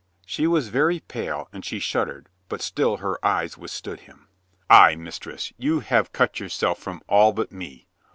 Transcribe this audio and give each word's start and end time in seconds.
She 0.25 0.47
was 0.47 0.69
very 0.69 0.99
pale 0.99 1.47
and 1.53 1.63
she 1.63 1.77
shuddered 1.77 2.27
but 2.49 2.63
still 2.63 2.97
her 2.97 3.23
eyes 3.23 3.55
withstood 3.55 3.99
him. 3.99 4.29
"Ay, 4.67 4.95
mistress, 4.95 5.53
you 5.59 5.81
have 5.81 6.11
cut 6.11 6.39
yourself 6.39 6.79
from 6.79 7.03
all 7.07 7.33
but 7.33 7.51
me. 7.51 7.87